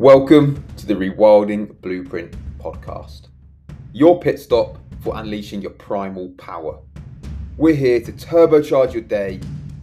Welcome 0.00 0.64
to 0.78 0.86
the 0.86 0.94
Rewilding 0.94 1.78
Blueprint 1.82 2.34
podcast, 2.58 3.28
your 3.92 4.18
pit 4.18 4.40
stop 4.40 4.78
for 5.02 5.14
unleashing 5.18 5.60
your 5.60 5.72
primal 5.72 6.30
power. 6.38 6.78
We're 7.58 7.74
here 7.74 8.00
to 8.00 8.10
turbocharge 8.10 8.94
your 8.94 9.02
day, 9.02 9.40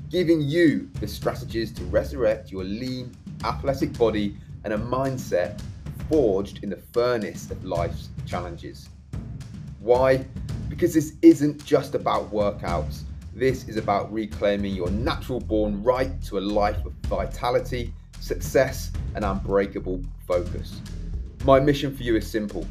giving 0.10 0.42
you 0.42 0.90
the 1.00 1.08
strategies 1.08 1.72
to 1.74 1.84
resurrect 1.84 2.52
your 2.52 2.64
lean, 2.64 3.16
athletic 3.44 3.96
body 3.96 4.36
and 4.64 4.74
a 4.74 4.78
mindset 4.80 5.62
forged 6.10 6.64
in 6.64 6.72
the 6.72 6.82
furnace 6.94 7.52
of 7.52 7.64
life's 7.64 8.10
challenges. 8.26 8.90
Why? 9.82 10.26
Because 10.68 10.96
this 10.96 11.14
isn't 11.22 11.64
just 11.64 11.94
about 11.94 12.32
workouts. 12.32 13.02
This 13.36 13.68
is 13.68 13.78
about 13.78 14.12
reclaiming 14.12 14.74
your 14.74 14.90
natural 14.90 15.40
born 15.40 15.84
right 15.84 16.20
to 16.24 16.40
a 16.40 16.42
life 16.42 16.84
of 16.88 16.94
vitality, 17.04 17.94
success, 18.20 18.92
and 19.16 19.26
unbreakable 19.26 20.02
focus. 20.28 20.82
My 21.44 21.60
mission 21.60 21.96
for 21.96 22.04
you 22.04 22.16
is 22.16 22.30
simple 22.30 22.66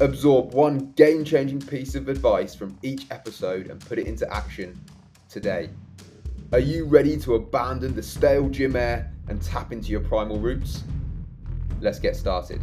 absorb 0.00 0.52
one 0.52 0.92
game 0.92 1.24
changing 1.24 1.60
piece 1.60 1.94
of 1.94 2.08
advice 2.08 2.54
from 2.54 2.76
each 2.82 3.06
episode 3.10 3.68
and 3.68 3.80
put 3.80 3.98
it 3.98 4.06
into 4.06 4.30
action 4.32 4.78
today. 5.28 5.70
Are 6.52 6.58
you 6.58 6.84
ready 6.84 7.16
to 7.18 7.36
abandon 7.36 7.94
the 7.94 8.02
stale 8.02 8.48
gym 8.50 8.76
air 8.76 9.10
and 9.28 9.40
tap 9.40 9.72
into 9.72 9.88
your 9.88 10.00
primal 10.00 10.38
roots? 10.38 10.84
Let's 11.80 11.98
get 11.98 12.14
started. 12.14 12.62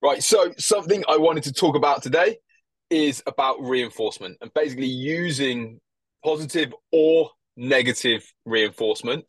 Right, 0.00 0.22
so 0.22 0.52
something 0.58 1.02
I 1.08 1.16
wanted 1.16 1.44
to 1.44 1.52
talk 1.52 1.76
about 1.76 2.02
today 2.02 2.38
is 2.90 3.22
about 3.26 3.60
reinforcement 3.60 4.38
and 4.40 4.52
basically 4.54 4.86
using 4.86 5.80
positive 6.24 6.72
or 6.92 7.30
negative 7.56 8.30
reinforcement 8.44 9.24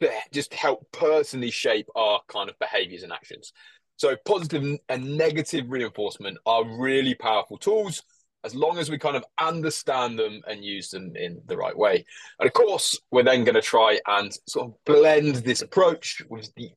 to 0.00 0.10
just 0.32 0.54
help 0.54 0.86
personally 0.92 1.50
shape 1.50 1.86
our 1.94 2.20
kind 2.28 2.48
of 2.48 2.58
behaviors 2.58 3.02
and 3.02 3.12
actions. 3.12 3.52
So, 3.96 4.16
positive 4.24 4.78
and 4.88 5.18
negative 5.18 5.66
reinforcement 5.68 6.38
are 6.46 6.64
really 6.64 7.14
powerful 7.14 7.58
tools 7.58 8.02
as 8.44 8.54
long 8.54 8.78
as 8.78 8.90
we 8.90 8.98
kind 8.98 9.16
of 9.16 9.24
understand 9.38 10.18
them 10.18 10.40
and 10.46 10.64
use 10.64 10.88
them 10.88 11.14
in 11.14 11.42
the 11.46 11.56
right 11.56 11.76
way. 11.76 12.04
And 12.38 12.46
of 12.46 12.52
course, 12.54 12.98
we're 13.10 13.22
then 13.22 13.44
going 13.44 13.54
to 13.54 13.60
try 13.60 14.00
and 14.06 14.32
sort 14.48 14.68
of 14.68 14.74
blend 14.86 15.36
this 15.36 15.60
approach 15.60 16.22
with 16.30 16.50
the, 16.54 16.70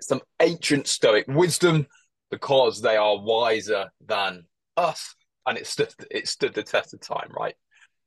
some 0.00 0.20
ancient 0.40 0.88
Stoic 0.88 1.26
wisdom 1.28 1.86
because 2.30 2.80
they 2.80 2.96
are 2.96 3.22
wiser 3.22 3.90
than 4.04 4.44
us 4.76 5.14
and 5.46 5.58
it 5.58 5.66
stood 5.66 5.92
it 6.10 6.28
stood 6.28 6.54
the 6.54 6.62
test 6.62 6.94
of 6.94 7.00
time, 7.00 7.30
right? 7.30 7.54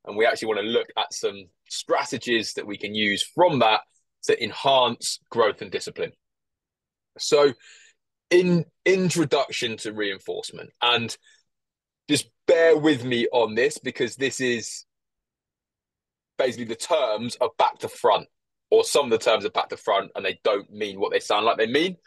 And 0.05 0.15
we 0.15 0.25
actually 0.25 0.47
want 0.47 0.59
to 0.61 0.65
look 0.65 0.87
at 0.97 1.13
some 1.13 1.45
strategies 1.69 2.53
that 2.53 2.65
we 2.65 2.77
can 2.77 2.95
use 2.95 3.23
from 3.23 3.59
that 3.59 3.81
to 4.23 4.41
enhance 4.43 5.19
growth 5.29 5.61
and 5.61 5.71
discipline. 5.71 6.11
So, 7.17 7.53
in 8.29 8.65
introduction 8.85 9.77
to 9.77 9.93
reinforcement, 9.93 10.71
and 10.81 11.15
just 12.09 12.29
bear 12.47 12.77
with 12.77 13.03
me 13.03 13.27
on 13.31 13.55
this 13.55 13.77
because 13.77 14.15
this 14.15 14.39
is 14.39 14.85
basically 16.37 16.65
the 16.65 16.75
terms 16.75 17.37
are 17.41 17.49
back 17.57 17.79
to 17.79 17.89
front, 17.89 18.27
or 18.71 18.83
some 18.83 19.05
of 19.05 19.11
the 19.11 19.17
terms 19.17 19.45
are 19.45 19.51
back 19.51 19.69
to 19.69 19.77
front 19.77 20.11
and 20.15 20.25
they 20.25 20.39
don't 20.43 20.71
mean 20.71 20.99
what 20.99 21.11
they 21.11 21.19
sound 21.19 21.45
like 21.45 21.57
they 21.57 21.67
mean. 21.67 21.97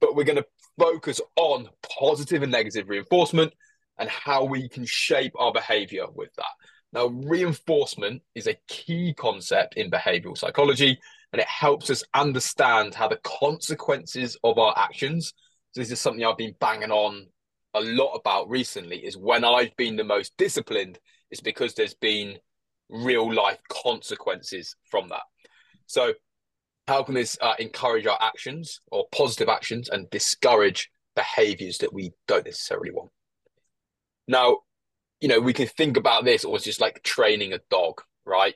But 0.00 0.14
we're 0.14 0.24
going 0.24 0.36
to 0.36 0.46
focus 0.78 1.20
on 1.36 1.68
positive 1.98 2.42
and 2.42 2.52
negative 2.52 2.88
reinforcement 2.88 3.52
and 3.98 4.08
how 4.08 4.44
we 4.44 4.68
can 4.68 4.84
shape 4.84 5.32
our 5.38 5.52
behavior 5.52 6.06
with 6.14 6.34
that. 6.36 6.44
Now, 6.92 7.06
reinforcement 7.06 8.22
is 8.34 8.46
a 8.46 8.56
key 8.68 9.14
concept 9.14 9.74
in 9.74 9.90
behavioral 9.90 10.38
psychology 10.38 10.98
and 11.32 11.40
it 11.40 11.48
helps 11.48 11.90
us 11.90 12.04
understand 12.14 12.94
how 12.94 13.08
the 13.08 13.20
consequences 13.22 14.36
of 14.44 14.58
our 14.58 14.72
actions. 14.76 15.34
So, 15.72 15.80
this 15.80 15.90
is 15.90 16.00
something 16.00 16.24
I've 16.24 16.38
been 16.38 16.54
banging 16.60 16.90
on 16.90 17.26
a 17.74 17.80
lot 17.80 18.14
about 18.14 18.48
recently 18.48 19.04
is 19.04 19.16
when 19.16 19.44
I've 19.44 19.76
been 19.76 19.96
the 19.96 20.04
most 20.04 20.36
disciplined, 20.38 20.98
is 21.30 21.40
because 21.40 21.74
there's 21.74 21.94
been 21.94 22.38
real 22.88 23.32
life 23.32 23.58
consequences 23.68 24.76
from 24.90 25.08
that. 25.10 25.22
So, 25.86 26.14
how 26.88 27.02
can 27.02 27.14
this 27.14 27.36
uh, 27.40 27.54
encourage 27.58 28.06
our 28.06 28.18
actions 28.22 28.80
or 28.90 29.06
positive 29.12 29.48
actions 29.48 29.88
and 29.88 30.08
discourage 30.10 30.90
behaviors 31.16 31.78
that 31.78 31.92
we 31.92 32.12
don't 32.28 32.46
necessarily 32.46 32.92
want? 32.92 33.10
Now, 34.28 34.58
you 35.20 35.28
know, 35.28 35.40
we 35.40 35.52
can 35.52 35.66
think 35.66 35.96
about 35.96 36.24
this 36.24 36.44
or 36.44 36.56
it's 36.56 36.64
just 36.64 36.80
like 36.80 37.02
training 37.02 37.52
a 37.52 37.60
dog, 37.70 38.02
right? 38.24 38.54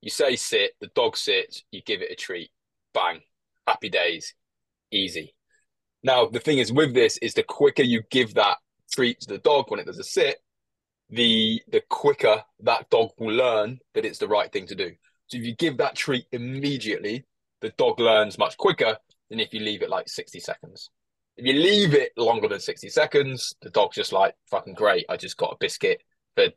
You 0.00 0.10
say 0.10 0.36
sit, 0.36 0.72
the 0.80 0.90
dog 0.94 1.16
sits, 1.16 1.62
you 1.70 1.82
give 1.82 2.02
it 2.02 2.10
a 2.10 2.14
treat, 2.14 2.50
bang, 2.94 3.20
happy 3.66 3.90
days, 3.90 4.34
easy. 4.90 5.34
Now, 6.02 6.26
the 6.26 6.40
thing 6.40 6.58
is 6.58 6.72
with 6.72 6.94
this 6.94 7.18
is 7.18 7.34
the 7.34 7.42
quicker 7.42 7.82
you 7.82 8.02
give 8.10 8.34
that 8.34 8.56
treat 8.90 9.20
to 9.20 9.28
the 9.28 9.38
dog 9.38 9.70
when 9.70 9.80
it 9.80 9.86
does 9.86 9.98
a 9.98 10.04
sit, 10.04 10.38
the 11.10 11.60
the 11.70 11.82
quicker 11.88 12.42
that 12.60 12.88
dog 12.90 13.10
will 13.18 13.34
learn 13.34 13.78
that 13.94 14.04
it's 14.04 14.18
the 14.18 14.28
right 14.28 14.50
thing 14.52 14.66
to 14.66 14.74
do. 14.74 14.92
So 15.26 15.38
if 15.38 15.44
you 15.44 15.54
give 15.54 15.76
that 15.78 15.96
treat 15.96 16.26
immediately, 16.32 17.26
the 17.60 17.70
dog 17.70 18.00
learns 18.00 18.38
much 18.38 18.56
quicker 18.56 18.96
than 19.28 19.40
if 19.40 19.52
you 19.52 19.60
leave 19.60 19.82
it 19.82 19.90
like 19.90 20.08
60 20.08 20.40
seconds. 20.40 20.90
If 21.40 21.46
you 21.46 21.54
leave 21.54 21.94
it 21.94 22.12
longer 22.18 22.48
than 22.48 22.60
60 22.60 22.90
seconds, 22.90 23.54
the 23.62 23.70
dog's 23.70 23.96
just 23.96 24.12
like, 24.12 24.34
fucking 24.50 24.74
great, 24.74 25.06
I 25.08 25.16
just 25.16 25.38
got 25.38 25.54
a 25.54 25.56
biscuit. 25.58 26.02
But 26.36 26.52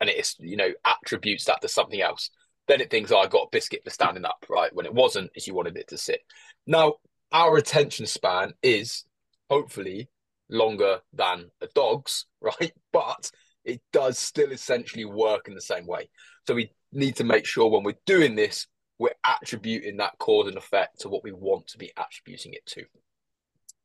and 0.00 0.08
it's 0.08 0.36
you 0.40 0.56
know, 0.56 0.70
attributes 0.86 1.44
that 1.44 1.60
to 1.60 1.68
something 1.68 2.00
else. 2.00 2.30
Then 2.66 2.80
it 2.80 2.90
thinks, 2.90 3.12
oh, 3.12 3.18
I 3.18 3.26
got 3.26 3.48
a 3.48 3.52
biscuit 3.52 3.84
for 3.84 3.90
standing 3.90 4.24
up, 4.24 4.46
right? 4.48 4.74
When 4.74 4.86
it 4.86 4.94
wasn't, 4.94 5.32
is 5.34 5.46
you 5.46 5.52
wanted 5.52 5.76
it 5.76 5.88
to 5.88 5.98
sit. 5.98 6.20
Now, 6.66 6.94
our 7.30 7.58
attention 7.58 8.06
span 8.06 8.54
is 8.62 9.04
hopefully 9.50 10.08
longer 10.48 11.00
than 11.12 11.50
a 11.60 11.66
dog's, 11.74 12.24
right? 12.40 12.72
But 12.94 13.30
it 13.66 13.82
does 13.92 14.18
still 14.18 14.50
essentially 14.50 15.04
work 15.04 15.46
in 15.46 15.54
the 15.54 15.60
same 15.60 15.86
way. 15.86 16.08
So 16.46 16.54
we 16.54 16.72
need 16.90 17.16
to 17.16 17.24
make 17.24 17.44
sure 17.44 17.68
when 17.68 17.82
we're 17.82 17.98
doing 18.06 18.34
this, 18.34 18.66
we're 18.98 19.10
attributing 19.26 19.98
that 19.98 20.16
cause 20.18 20.48
and 20.48 20.56
effect 20.56 21.00
to 21.00 21.10
what 21.10 21.22
we 21.22 21.32
want 21.32 21.66
to 21.66 21.76
be 21.76 21.92
attributing 21.98 22.54
it 22.54 22.64
to. 22.64 22.86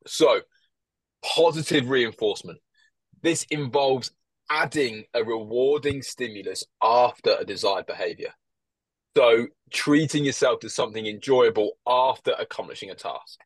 So, 0.08 0.42
positive 1.24 1.90
reinforcement. 1.90 2.60
This 3.22 3.44
involves 3.50 4.12
adding 4.50 5.06
a 5.14 5.24
rewarding 5.24 6.02
stimulus 6.02 6.64
after 6.82 7.36
a 7.40 7.46
desired 7.46 7.86
behavior. 7.86 8.34
So, 9.16 9.48
treating 9.72 10.26
yourself 10.26 10.60
to 10.62 10.70
something 10.70 11.06
enjoyable 11.06 11.72
after 11.88 12.34
accomplishing 12.38 12.90
a 12.90 12.96
task, 12.96 13.40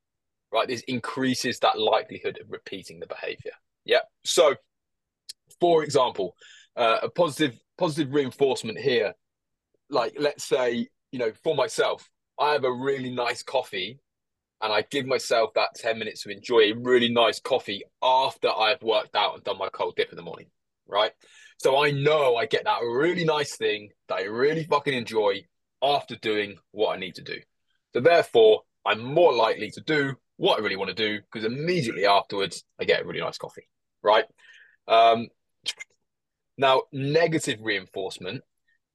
right? 0.52 0.68
This 0.68 0.82
increases 0.88 1.60
that 1.60 1.80
likelihood 1.80 2.40
of 2.42 2.52
repeating 2.52 3.00
the 3.00 3.08
behavior. 3.08 3.54
Yeah. 3.84 4.02
So, 4.24 4.56
for 5.60 5.84
example, 5.84 6.36
uh, 6.76 7.00
a 7.04 7.10
positive 7.10 7.60
positive 7.78 8.14
reinforcement 8.14 8.80
here, 8.80 9.14
like 9.90 10.16
let's 10.20 10.44
say, 10.44 10.88
you 11.12 11.20
know, 11.20 11.32
for 11.44 11.56
myself, 11.56 12.10
I 12.40 12.54
have 12.54 12.64
a 12.64 12.72
really 12.72 13.10
nice 13.10 13.44
coffee 13.44 14.00
and 14.66 14.74
I 14.74 14.84
give 14.90 15.06
myself 15.06 15.54
that 15.54 15.76
10 15.76 16.00
minutes 16.00 16.24
to 16.24 16.32
enjoy 16.32 16.62
a 16.62 16.74
really 16.74 17.08
nice 17.08 17.40
coffee 17.40 17.84
after 18.02 18.50
I've 18.50 18.82
worked 18.82 19.16
out 19.16 19.36
and 19.36 19.44
done 19.44 19.60
my 19.60 19.70
cold 19.70 19.96
dip 19.96 20.10
in 20.10 20.16
the 20.16 20.24
morning, 20.24 20.48
right? 20.88 21.12
So 21.60 21.84
I 21.84 21.92
know 21.92 22.36
I 22.36 22.48
get 22.48 22.64
that 22.64 22.82
really 22.82 23.24
nice 23.26 23.56
thing 23.58 23.90
that 24.10 24.16
I 24.16 24.24
really 24.24 24.64
fucking 24.64 24.96
enjoy 24.96 25.46
after 25.84 26.16
doing 26.16 26.56
what 26.72 26.96
I 26.96 27.00
need 27.00 27.14
to 27.16 27.22
do. 27.22 27.38
So 27.94 28.00
therefore, 28.00 28.64
I'm 28.84 29.04
more 29.04 29.34
likely 29.34 29.70
to 29.70 29.82
do 29.82 30.16
what 30.38 30.60
I 30.60 30.64
really 30.64 30.78
want 30.78 30.90
to 30.90 30.96
do 30.96 31.22
because 31.22 31.46
immediately 31.46 32.08
afterwards 32.08 32.64
I 32.80 32.86
get 32.86 33.04
a 33.04 33.06
really 33.06 33.22
nice 33.22 33.38
coffee, 33.38 33.70
right? 34.02 34.26
Um, 34.88 35.28
now, 36.58 36.82
negative 36.92 37.60
reinforcement 37.62 38.42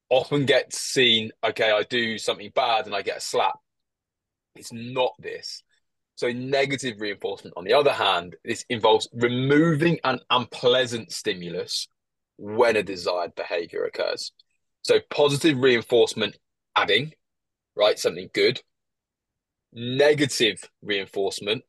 often 0.08 0.46
gets 0.46 0.80
seen. 0.80 1.30
Okay, 1.44 1.70
I 1.70 1.84
do 1.84 2.18
something 2.18 2.50
bad 2.56 2.86
and 2.86 2.94
I 2.94 3.02
get 3.02 3.18
a 3.18 3.20
slap 3.20 3.54
it's 4.54 4.72
not 4.72 5.12
this. 5.18 5.62
So, 6.16 6.30
negative 6.32 7.00
reinforcement, 7.00 7.54
on 7.56 7.64
the 7.64 7.72
other 7.72 7.92
hand, 7.92 8.36
this 8.44 8.64
involves 8.68 9.08
removing 9.14 9.98
an 10.04 10.20
unpleasant 10.28 11.12
stimulus 11.12 11.88
when 12.36 12.76
a 12.76 12.82
desired 12.82 13.34
behavior 13.34 13.84
occurs. 13.84 14.32
So, 14.82 14.98
positive 15.08 15.58
reinforcement, 15.58 16.36
adding, 16.76 17.12
right, 17.74 17.98
something 17.98 18.28
good. 18.34 18.60
Negative 19.72 20.62
reinforcement, 20.82 21.62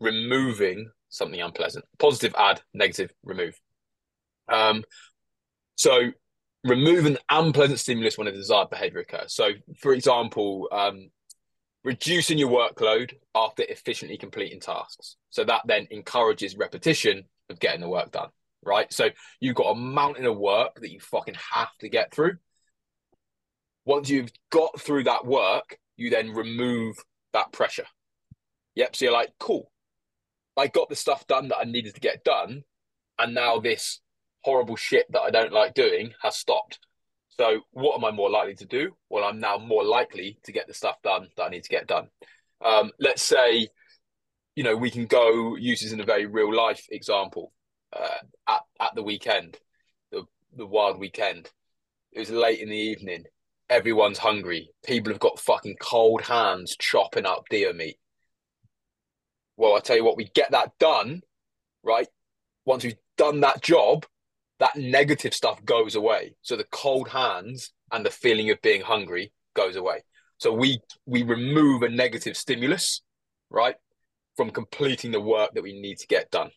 removing 0.00 0.90
something 1.08 1.40
unpleasant. 1.40 1.84
Positive, 1.98 2.34
add, 2.36 2.62
negative, 2.72 3.12
remove. 3.22 3.60
Um, 4.48 4.82
so, 5.76 6.10
remove 6.64 7.06
an 7.06 7.18
unpleasant 7.30 7.78
stimulus 7.78 8.18
when 8.18 8.26
a 8.26 8.32
desired 8.32 8.70
behavior 8.70 9.00
occurs. 9.00 9.34
So, 9.34 9.50
for 9.78 9.92
example, 9.92 10.68
um, 10.72 11.10
reducing 11.84 12.38
your 12.38 12.50
workload 12.50 13.12
after 13.34 13.62
efficiently 13.68 14.16
completing 14.16 14.58
tasks. 14.58 15.16
So 15.30 15.44
that 15.44 15.62
then 15.66 15.86
encourages 15.90 16.56
repetition 16.56 17.24
of 17.50 17.60
getting 17.60 17.82
the 17.82 17.88
work 17.88 18.10
done, 18.10 18.30
right? 18.64 18.90
So 18.92 19.10
you've 19.38 19.54
got 19.54 19.72
a 19.72 19.74
mountain 19.74 20.24
of 20.24 20.38
work 20.38 20.80
that 20.80 20.90
you 20.90 20.98
fucking 20.98 21.36
have 21.52 21.70
to 21.80 21.88
get 21.88 22.12
through. 22.12 22.38
Once 23.84 24.08
you've 24.08 24.32
got 24.50 24.80
through 24.80 25.04
that 25.04 25.26
work, 25.26 25.78
you 25.96 26.08
then 26.08 26.32
remove 26.32 26.96
that 27.34 27.52
pressure. 27.52 27.86
Yep. 28.76 28.96
So 28.96 29.04
you're 29.04 29.12
like, 29.12 29.32
cool. 29.38 29.70
I 30.56 30.68
got 30.68 30.88
the 30.88 30.96
stuff 30.96 31.26
done 31.26 31.48
that 31.48 31.58
I 31.58 31.64
needed 31.64 31.94
to 31.94 32.00
get 32.00 32.24
done. 32.24 32.64
And 33.18 33.34
now 33.34 33.60
this 33.60 34.00
horrible 34.42 34.76
shit 34.76 35.06
that 35.12 35.20
I 35.20 35.30
don't 35.30 35.52
like 35.52 35.74
doing 35.74 36.12
has 36.22 36.36
stopped. 36.36 36.78
So 37.38 37.60
what 37.72 37.96
am 37.96 38.04
I 38.04 38.10
more 38.12 38.30
likely 38.30 38.54
to 38.56 38.64
do? 38.64 38.92
Well, 39.10 39.24
I'm 39.24 39.40
now 39.40 39.58
more 39.58 39.84
likely 39.84 40.38
to 40.44 40.52
get 40.52 40.68
the 40.68 40.74
stuff 40.74 40.96
done 41.02 41.28
that 41.36 41.44
I 41.44 41.48
need 41.48 41.64
to 41.64 41.68
get 41.68 41.88
done. 41.88 42.08
Um, 42.64 42.92
let's 43.00 43.22
say, 43.22 43.68
you 44.54 44.62
know, 44.62 44.76
we 44.76 44.90
can 44.90 45.06
go 45.06 45.56
use 45.56 45.80
this 45.82 45.92
in 45.92 46.00
a 46.00 46.04
very 46.04 46.26
real 46.26 46.54
life 46.54 46.86
example. 46.90 47.52
Uh, 47.92 48.18
at 48.48 48.60
at 48.80 48.94
the 48.94 49.02
weekend, 49.02 49.56
the 50.12 50.24
the 50.56 50.66
wild 50.66 50.98
weekend, 50.98 51.50
it 52.12 52.20
was 52.20 52.30
late 52.30 52.60
in 52.60 52.68
the 52.68 52.76
evening. 52.76 53.24
Everyone's 53.68 54.18
hungry. 54.18 54.70
People 54.84 55.12
have 55.12 55.20
got 55.20 55.40
fucking 55.40 55.76
cold 55.80 56.22
hands 56.22 56.76
chopping 56.78 57.26
up 57.26 57.44
deer 57.50 57.72
meat. 57.72 57.96
Well, 59.56 59.74
I 59.74 59.80
tell 59.80 59.96
you 59.96 60.04
what, 60.04 60.16
we 60.16 60.28
get 60.34 60.50
that 60.50 60.72
done, 60.78 61.22
right? 61.82 62.08
Once 62.64 62.84
we've 62.84 62.96
done 63.16 63.40
that 63.40 63.62
job, 63.62 64.06
that 64.60 64.76
negative 64.76 65.34
stuff 65.34 65.64
goes 65.64 65.94
away. 65.94 66.34
So 66.42 66.56
the 66.56 66.66
cold 66.70 67.08
hands 67.08 67.72
and 67.92 68.04
the 68.04 68.10
feeling 68.10 68.50
of 68.50 68.62
being 68.62 68.82
hungry 68.82 69.32
goes 69.54 69.76
away. 69.76 70.02
So 70.38 70.52
we 70.52 70.80
we 71.06 71.22
remove 71.22 71.82
a 71.82 71.88
negative 71.88 72.36
stimulus, 72.36 73.02
right, 73.50 73.76
from 74.36 74.50
completing 74.50 75.12
the 75.12 75.20
work 75.20 75.54
that 75.54 75.62
we 75.62 75.80
need 75.80 75.98
to 75.98 76.06
get 76.06 76.30
done. 76.30 76.50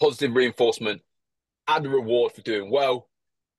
Positive 0.00 0.34
reinforcement, 0.34 1.02
add 1.68 1.84
a 1.84 1.88
reward 1.88 2.32
for 2.32 2.42
doing 2.42 2.70
well. 2.70 3.08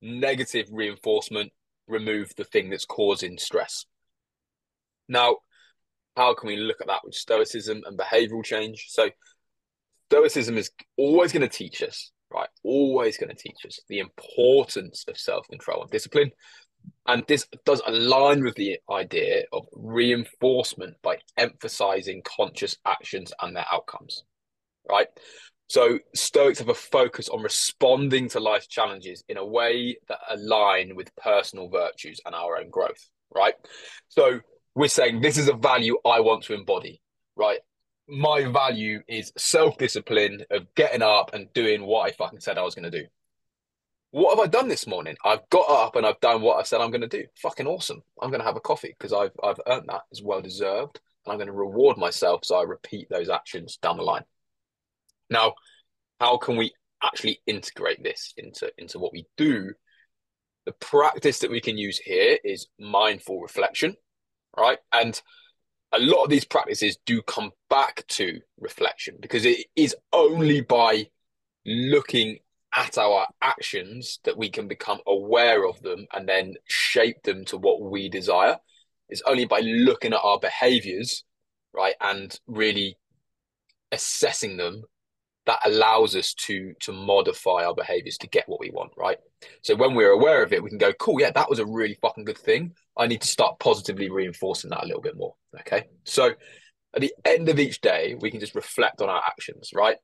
Negative 0.00 0.66
reinforcement, 0.72 1.52
remove 1.86 2.34
the 2.36 2.44
thing 2.44 2.70
that's 2.70 2.84
causing 2.84 3.38
stress. 3.38 3.86
Now, 5.08 5.36
how 6.16 6.34
can 6.34 6.48
we 6.48 6.56
look 6.56 6.80
at 6.80 6.88
that 6.88 7.04
with 7.04 7.14
stoicism 7.14 7.82
and 7.86 7.98
behavioral 7.98 8.44
change? 8.44 8.86
So, 8.88 9.10
stoicism 10.10 10.58
is 10.58 10.70
always 10.96 11.32
going 11.32 11.48
to 11.48 11.56
teach 11.56 11.82
us 11.82 12.10
right? 12.32 12.48
Always 12.62 13.18
going 13.18 13.34
to 13.34 13.36
teach 13.36 13.66
us 13.66 13.80
the 13.88 13.98
importance 13.98 15.04
of 15.08 15.18
self 15.18 15.46
control 15.48 15.82
and 15.82 15.90
discipline. 15.90 16.30
And 17.06 17.24
this 17.28 17.46
does 17.64 17.82
align 17.86 18.42
with 18.42 18.56
the 18.56 18.78
idea 18.90 19.44
of 19.52 19.66
reinforcement 19.72 20.96
by 21.02 21.18
emphasizing 21.36 22.22
conscious 22.24 22.76
actions 22.84 23.32
and 23.40 23.54
their 23.54 23.66
outcomes, 23.72 24.24
right? 24.88 25.06
So, 25.68 25.98
Stoics 26.14 26.58
have 26.58 26.68
a 26.68 26.74
focus 26.74 27.28
on 27.28 27.42
responding 27.42 28.28
to 28.30 28.40
life's 28.40 28.66
challenges 28.66 29.24
in 29.28 29.36
a 29.36 29.46
way 29.46 29.96
that 30.08 30.18
align 30.28 30.94
with 30.96 31.14
personal 31.16 31.68
virtues 31.68 32.20
and 32.26 32.34
our 32.34 32.58
own 32.58 32.68
growth, 32.68 33.08
right? 33.34 33.54
So, 34.08 34.40
we're 34.74 34.88
saying 34.88 35.20
this 35.20 35.38
is 35.38 35.48
a 35.48 35.54
value 35.54 35.98
I 36.04 36.20
want 36.20 36.44
to 36.44 36.54
embody, 36.54 37.00
right? 37.36 37.60
My 38.12 38.44
value 38.44 39.00
is 39.08 39.32
self 39.38 39.78
discipline 39.78 40.44
of 40.50 40.72
getting 40.74 41.00
up 41.00 41.32
and 41.32 41.50
doing 41.54 41.82
what 41.86 42.06
I 42.06 42.12
fucking 42.12 42.40
said 42.40 42.58
I 42.58 42.62
was 42.62 42.74
going 42.74 42.90
to 42.90 43.00
do. 43.00 43.06
What 44.10 44.36
have 44.36 44.44
I 44.44 44.48
done 44.48 44.68
this 44.68 44.86
morning? 44.86 45.16
I've 45.24 45.48
got 45.48 45.70
up 45.70 45.96
and 45.96 46.04
I've 46.04 46.20
done 46.20 46.42
what 46.42 46.58
I 46.58 46.62
said 46.62 46.82
I'm 46.82 46.90
going 46.90 47.00
to 47.00 47.08
do. 47.08 47.24
Fucking 47.40 47.66
awesome. 47.66 48.02
I'm 48.20 48.28
going 48.28 48.40
to 48.40 48.46
have 48.46 48.56
a 48.56 48.60
coffee 48.60 48.94
because 48.98 49.14
I've, 49.14 49.32
I've 49.42 49.60
earned 49.66 49.88
that. 49.88 50.02
It's 50.10 50.22
well 50.22 50.42
deserved. 50.42 51.00
And 51.24 51.32
I'm 51.32 51.38
going 51.38 51.46
to 51.46 51.54
reward 51.54 51.96
myself 51.96 52.44
so 52.44 52.56
I 52.56 52.64
repeat 52.64 53.08
those 53.08 53.30
actions 53.30 53.78
down 53.78 53.96
the 53.96 54.02
line. 54.02 54.24
Now, 55.30 55.54
how 56.20 56.36
can 56.36 56.58
we 56.58 56.74
actually 57.02 57.40
integrate 57.46 58.02
this 58.04 58.34
into, 58.36 58.70
into 58.76 58.98
what 58.98 59.14
we 59.14 59.24
do? 59.38 59.72
The 60.66 60.72
practice 60.72 61.38
that 61.38 61.50
we 61.50 61.62
can 61.62 61.78
use 61.78 61.98
here 61.98 62.36
is 62.44 62.68
mindful 62.78 63.40
reflection, 63.40 63.96
right? 64.54 64.78
And 64.92 65.18
a 65.92 65.98
lot 65.98 66.24
of 66.24 66.30
these 66.30 66.44
practices 66.44 66.98
do 67.04 67.22
come 67.22 67.50
back 67.68 68.04
to 68.08 68.40
reflection 68.58 69.16
because 69.20 69.44
it 69.44 69.66
is 69.76 69.94
only 70.12 70.60
by 70.60 71.06
looking 71.66 72.38
at 72.74 72.96
our 72.96 73.26
actions 73.42 74.18
that 74.24 74.36
we 74.38 74.48
can 74.48 74.66
become 74.66 74.98
aware 75.06 75.66
of 75.66 75.80
them 75.82 76.06
and 76.12 76.28
then 76.28 76.54
shape 76.66 77.22
them 77.22 77.44
to 77.44 77.58
what 77.58 77.82
we 77.82 78.08
desire. 78.08 78.56
It's 79.08 79.22
only 79.26 79.44
by 79.44 79.60
looking 79.60 80.14
at 80.14 80.20
our 80.22 80.38
behaviors, 80.38 81.24
right, 81.74 81.94
and 82.00 82.34
really 82.46 82.96
assessing 83.90 84.56
them 84.56 84.84
that 85.46 85.58
allows 85.64 86.14
us 86.14 86.34
to 86.34 86.72
to 86.80 86.92
modify 86.92 87.64
our 87.64 87.74
behaviors 87.74 88.16
to 88.18 88.28
get 88.28 88.48
what 88.48 88.60
we 88.60 88.70
want, 88.70 88.92
right? 88.96 89.18
So 89.62 89.74
when 89.74 89.94
we're 89.94 90.12
aware 90.12 90.42
of 90.42 90.52
it, 90.52 90.62
we 90.62 90.68
can 90.68 90.78
go, 90.78 90.92
cool, 90.94 91.20
yeah, 91.20 91.32
that 91.32 91.50
was 91.50 91.58
a 91.58 91.66
really 91.66 91.98
fucking 92.00 92.24
good 92.24 92.38
thing. 92.38 92.74
I 92.96 93.06
need 93.06 93.22
to 93.22 93.28
start 93.28 93.58
positively 93.58 94.10
reinforcing 94.10 94.70
that 94.70 94.84
a 94.84 94.86
little 94.86 95.02
bit 95.02 95.16
more. 95.16 95.34
Okay. 95.60 95.84
So 96.04 96.32
at 96.94 97.00
the 97.00 97.12
end 97.24 97.48
of 97.48 97.58
each 97.58 97.80
day, 97.80 98.16
we 98.20 98.30
can 98.30 98.40
just 98.40 98.54
reflect 98.54 99.00
on 99.00 99.08
our 99.08 99.22
actions, 99.26 99.70
right? 99.74 99.96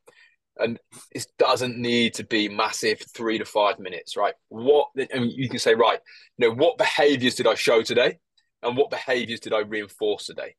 And 0.56 0.78
it 1.12 1.26
doesn't 1.38 1.78
need 1.78 2.14
to 2.14 2.24
be 2.24 2.48
massive 2.48 3.00
three 3.14 3.38
to 3.38 3.44
five 3.44 3.78
minutes, 3.78 4.16
right? 4.16 4.34
What 4.48 4.88
and 5.12 5.30
you 5.30 5.48
can 5.48 5.60
say, 5.60 5.74
right, 5.74 6.00
you 6.36 6.48
know, 6.48 6.54
what 6.54 6.78
behaviors 6.78 7.36
did 7.36 7.46
I 7.46 7.54
show 7.54 7.82
today? 7.82 8.18
And 8.62 8.76
what 8.76 8.90
behaviors 8.90 9.38
did 9.38 9.52
I 9.52 9.60
reinforce 9.60 10.26
today? 10.26 10.56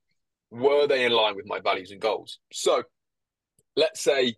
Were 0.51 0.87
they 0.87 1.03
in 1.03 1.11
line 1.11 1.35
with 1.35 1.45
my 1.45 1.59
values 1.59 1.91
and 1.91 1.99
goals? 1.99 2.39
So 2.53 2.83
let's 3.75 4.01
say, 4.01 4.35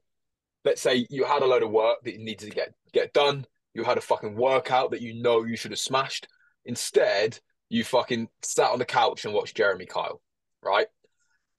let's 0.65 0.81
say 0.81 1.05
you 1.09 1.25
had 1.25 1.41
a 1.41 1.45
load 1.45 1.63
of 1.63 1.71
work 1.71 1.97
that 2.03 2.13
you 2.13 2.19
needed 2.19 2.49
to 2.49 2.55
get 2.55 2.73
get 2.93 3.13
done. 3.13 3.45
You 3.73 3.83
had 3.83 3.97
a 3.97 4.01
fucking 4.01 4.35
workout 4.35 4.91
that 4.91 5.01
you 5.01 5.21
know 5.21 5.43
you 5.43 5.55
should 5.55 5.71
have 5.71 5.79
smashed. 5.79 6.27
Instead, 6.65 7.39
you 7.69 7.83
fucking 7.83 8.27
sat 8.41 8.69
on 8.69 8.79
the 8.79 8.85
couch 8.85 9.23
and 9.25 9.33
watched 9.33 9.55
Jeremy 9.55 9.85
Kyle, 9.85 10.21
right? 10.61 10.87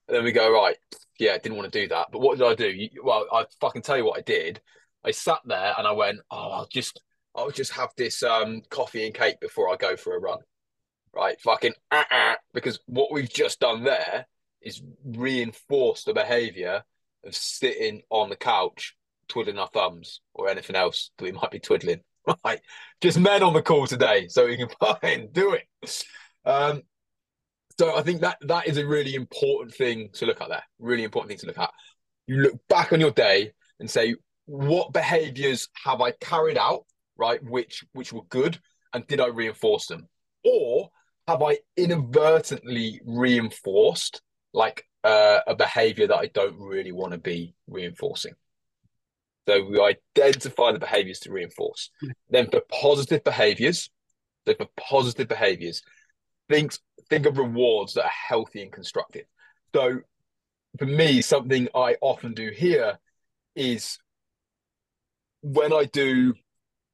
And 0.06 0.16
then 0.16 0.24
we 0.24 0.32
go, 0.32 0.52
right, 0.52 0.76
yeah, 1.18 1.38
didn't 1.38 1.56
want 1.56 1.72
to 1.72 1.80
do 1.80 1.88
that. 1.88 2.08
But 2.12 2.20
what 2.20 2.36
did 2.36 2.46
I 2.46 2.54
do? 2.54 2.68
You, 2.68 2.90
well, 3.02 3.26
I 3.32 3.46
fucking 3.60 3.82
tell 3.82 3.96
you 3.96 4.04
what 4.04 4.18
I 4.18 4.22
did. 4.22 4.60
I 5.04 5.10
sat 5.10 5.38
there 5.44 5.74
and 5.78 5.86
I 5.86 5.92
went, 5.92 6.18
oh, 6.30 6.50
I'll 6.50 6.68
just, 6.70 7.00
I'll 7.34 7.50
just 7.50 7.72
have 7.72 7.90
this 7.96 8.22
um, 8.22 8.62
coffee 8.68 9.06
and 9.06 9.14
cake 9.14 9.40
before 9.40 9.72
I 9.72 9.76
go 9.76 9.96
for 9.96 10.14
a 10.14 10.20
run, 10.20 10.38
right? 11.14 11.40
Fucking, 11.40 11.72
uh-uh, 11.90 12.34
because 12.52 12.78
what 12.86 13.10
we've 13.10 13.32
just 13.32 13.60
done 13.60 13.84
there 13.84 14.26
is 14.60 14.82
reinforce 15.04 16.04
the 16.04 16.12
behavior 16.12 16.84
of 17.24 17.34
sitting 17.34 18.02
on 18.10 18.28
the 18.28 18.36
couch, 18.36 18.96
twiddling 19.28 19.58
our 19.58 19.68
thumbs 19.68 20.20
or 20.34 20.48
anything 20.48 20.76
else 20.76 21.10
that 21.16 21.24
we 21.24 21.32
might 21.32 21.50
be 21.50 21.60
twiddling. 21.60 22.00
Right, 22.44 22.60
just 23.00 23.18
men 23.18 23.42
on 23.42 23.52
the 23.52 23.62
call 23.62 23.88
today, 23.88 24.28
so 24.28 24.46
we 24.46 24.56
can 24.56 24.68
fucking 24.80 25.30
do 25.32 25.54
it. 25.54 26.04
Um, 26.44 26.82
so 27.76 27.96
I 27.96 28.02
think 28.02 28.20
that 28.20 28.38
that 28.42 28.68
is 28.68 28.78
a 28.78 28.86
really 28.86 29.16
important 29.16 29.74
thing 29.74 30.10
to 30.14 30.26
look 30.26 30.40
at. 30.40 30.48
There, 30.48 30.62
really 30.78 31.02
important 31.02 31.30
thing 31.30 31.38
to 31.38 31.46
look 31.46 31.58
at. 31.58 31.72
You 32.28 32.36
look 32.36 32.60
back 32.68 32.92
on 32.92 33.00
your 33.00 33.10
day 33.10 33.50
and 33.80 33.90
say, 33.90 34.14
what 34.46 34.92
behaviors 34.92 35.68
have 35.84 36.00
I 36.00 36.12
carried 36.12 36.58
out, 36.58 36.84
right? 37.16 37.42
Which 37.42 37.84
which 37.92 38.12
were 38.12 38.24
good, 38.28 38.60
and 38.92 39.06
did 39.08 39.20
I 39.20 39.26
reinforce 39.26 39.86
them, 39.86 40.08
or 40.44 40.90
have 41.28 41.42
I 41.42 41.58
inadvertently 41.76 43.00
reinforced 43.04 44.22
like 44.52 44.86
uh, 45.04 45.40
a 45.46 45.54
behavior 45.54 46.06
that 46.06 46.16
I 46.16 46.26
don't 46.26 46.58
really 46.58 46.92
want 46.92 47.12
to 47.12 47.18
be 47.18 47.54
reinforcing? 47.66 48.34
So 49.48 49.64
we 49.64 49.80
identify 49.80 50.72
the 50.72 50.78
behaviors 50.78 51.20
to 51.20 51.32
reinforce. 51.32 51.90
Then 52.30 52.48
for 52.50 52.60
positive 52.70 53.24
behaviors, 53.24 53.90
so 54.46 54.54
for 54.54 54.68
positive 54.76 55.28
behaviors, 55.28 55.82
think 56.48 56.76
think 57.08 57.26
of 57.26 57.38
rewards 57.38 57.94
that 57.94 58.04
are 58.04 58.10
healthy 58.28 58.62
and 58.62 58.72
constructive. 58.72 59.24
So 59.74 60.00
for 60.78 60.86
me, 60.86 61.22
something 61.22 61.68
I 61.74 61.96
often 62.00 62.34
do 62.34 62.50
here 62.50 62.98
is 63.54 63.98
when 65.42 65.72
I 65.72 65.84
do 65.84 66.34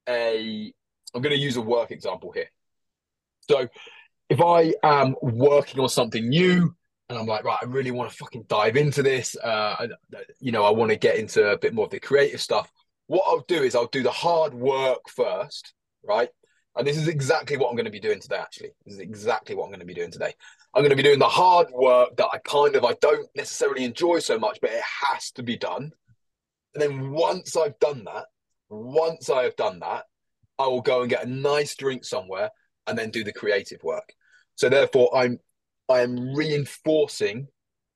a 0.08 0.72
I'm 1.14 1.22
going 1.22 1.34
to 1.34 1.40
use 1.40 1.56
a 1.56 1.62
work 1.62 1.90
example 1.90 2.32
here. 2.32 2.50
So 3.48 3.68
if 4.28 4.40
I 4.40 4.74
am 4.82 5.14
working 5.22 5.80
on 5.80 5.88
something 5.88 6.28
new 6.28 6.74
and 7.08 7.18
I'm 7.18 7.26
like, 7.26 7.44
right, 7.44 7.58
I 7.60 7.64
really 7.64 7.90
want 7.90 8.10
to 8.10 8.16
fucking 8.16 8.44
dive 8.48 8.76
into 8.76 9.02
this. 9.02 9.36
Uh, 9.36 9.88
you 10.40 10.52
know, 10.52 10.64
I 10.64 10.70
want 10.70 10.90
to 10.90 10.96
get 10.96 11.16
into 11.16 11.50
a 11.50 11.58
bit 11.58 11.74
more 11.74 11.86
of 11.86 11.90
the 11.90 12.00
creative 12.00 12.40
stuff. 12.40 12.70
What 13.06 13.24
I'll 13.26 13.44
do 13.48 13.62
is 13.62 13.74
I'll 13.74 13.86
do 13.86 14.02
the 14.02 14.10
hard 14.10 14.52
work 14.52 15.08
first, 15.08 15.72
right? 16.06 16.28
And 16.76 16.86
this 16.86 16.98
is 16.98 17.08
exactly 17.08 17.56
what 17.56 17.70
I'm 17.70 17.76
going 17.76 17.86
to 17.86 17.90
be 17.90 17.98
doing 17.98 18.20
today. 18.20 18.36
Actually, 18.36 18.70
this 18.84 18.94
is 18.94 19.00
exactly 19.00 19.54
what 19.54 19.64
I'm 19.64 19.70
going 19.70 19.80
to 19.80 19.86
be 19.86 19.94
doing 19.94 20.10
today. 20.10 20.34
I'm 20.74 20.82
going 20.82 20.90
to 20.90 20.96
be 20.96 21.02
doing 21.02 21.18
the 21.18 21.28
hard 21.28 21.68
work 21.72 22.16
that 22.18 22.28
I 22.32 22.38
kind 22.38 22.76
of 22.76 22.84
I 22.84 22.92
don't 23.00 23.28
necessarily 23.34 23.84
enjoy 23.84 24.18
so 24.18 24.38
much, 24.38 24.58
but 24.60 24.70
it 24.70 24.82
has 25.10 25.30
to 25.32 25.42
be 25.42 25.56
done. 25.56 25.92
And 26.74 26.82
then 26.82 27.10
once 27.10 27.56
I've 27.56 27.78
done 27.78 28.04
that, 28.04 28.26
once 28.68 29.30
I 29.30 29.44
have 29.44 29.56
done 29.56 29.80
that, 29.80 30.04
I 30.58 30.66
will 30.66 30.82
go 30.82 31.00
and 31.00 31.10
get 31.10 31.24
a 31.24 31.30
nice 31.30 31.74
drink 31.74 32.04
somewhere 32.04 32.50
and 32.86 32.98
then 32.98 33.10
do 33.10 33.24
the 33.24 33.32
creative 33.32 33.82
work. 33.82 34.12
So 34.56 34.68
therefore, 34.68 35.16
I'm 35.16 35.38
I 35.88 36.00
am 36.00 36.34
reinforcing 36.34 37.48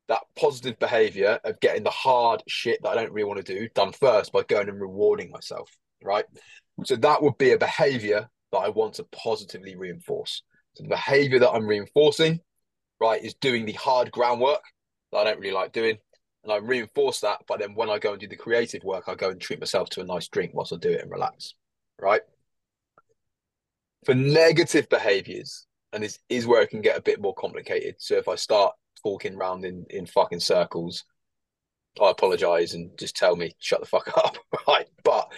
that 0.08 0.22
positive 0.36 0.78
behavior 0.78 1.38
of 1.44 1.60
getting 1.60 1.82
the 1.82 1.90
hard 1.90 2.42
shit 2.48 2.80
that 2.82 2.90
I 2.90 2.94
don't 2.94 3.12
really 3.12 3.28
want 3.28 3.44
to 3.44 3.54
do 3.54 3.68
done 3.74 3.92
first 3.92 4.32
by 4.32 4.42
going 4.42 4.68
and 4.68 4.80
rewarding 4.80 5.30
myself, 5.30 5.70
right? 6.02 6.24
So 6.84 6.96
that 6.96 7.22
would 7.22 7.38
be 7.38 7.52
a 7.52 7.58
behavior 7.58 8.28
that 8.52 8.58
I 8.58 8.68
want 8.68 8.94
to 8.94 9.04
positively 9.04 9.76
reinforce. 9.76 10.42
So 10.74 10.84
the 10.84 10.88
behavior 10.88 11.38
that 11.38 11.50
I'm 11.50 11.66
reinforcing, 11.66 12.40
right, 13.00 13.22
is 13.22 13.34
doing 13.34 13.64
the 13.64 13.72
hard 13.72 14.10
groundwork 14.10 14.62
that 15.12 15.18
I 15.18 15.24
don't 15.24 15.40
really 15.40 15.54
like 15.54 15.72
doing. 15.72 15.98
And 16.44 16.52
I 16.52 16.56
reinforce 16.56 17.20
that. 17.20 17.40
But 17.46 17.60
then 17.60 17.74
when 17.74 17.90
I 17.90 17.98
go 17.98 18.12
and 18.12 18.20
do 18.20 18.26
the 18.26 18.36
creative 18.36 18.82
work, 18.82 19.04
I 19.06 19.14
go 19.14 19.30
and 19.30 19.40
treat 19.40 19.60
myself 19.60 19.90
to 19.90 20.00
a 20.00 20.04
nice 20.04 20.28
drink 20.28 20.52
whilst 20.54 20.72
I 20.72 20.76
do 20.76 20.90
it 20.90 21.02
and 21.02 21.10
relax. 21.10 21.54
Right. 22.00 22.22
For 24.04 24.14
negative 24.14 24.88
behaviors, 24.88 25.66
and 25.92 26.02
this 26.02 26.18
is 26.28 26.46
where 26.46 26.62
it 26.62 26.70
can 26.70 26.80
get 26.80 26.98
a 26.98 27.02
bit 27.02 27.20
more 27.20 27.34
complicated. 27.34 27.96
So 27.98 28.16
if 28.16 28.28
I 28.28 28.34
start 28.34 28.74
talking 29.02 29.34
around 29.34 29.64
in, 29.64 29.84
in 29.90 30.06
fucking 30.06 30.40
circles, 30.40 31.04
I 32.00 32.10
apologize 32.10 32.74
and 32.74 32.90
just 32.98 33.16
tell 33.16 33.36
me, 33.36 33.52
shut 33.58 33.80
the 33.80 33.86
fuck 33.86 34.08
up. 34.16 34.36
Right. 34.66 34.88
But 35.04 35.30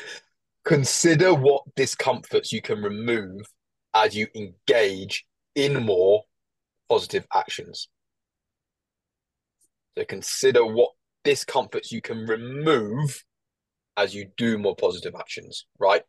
consider 0.64 1.34
what 1.34 1.62
discomforts 1.75 2.52
you 2.52 2.62
can 2.62 2.82
remove 2.82 3.46
as 3.94 4.14
you 4.14 4.28
engage 4.34 5.25
in 5.54 5.84
more 5.84 6.23
positive 6.88 7.26
actions. 7.32 7.88
So 9.96 10.04
consider 10.04 10.64
what 10.66 10.90
discomforts 11.23 11.92
you 11.92 12.00
can 12.00 12.26
remove 12.26 13.25
as 13.96 14.14
you 14.14 14.28
do 14.37 14.58
more 14.58 14.75
positive 14.76 15.14
actions, 15.18 15.66
right? 15.78 16.02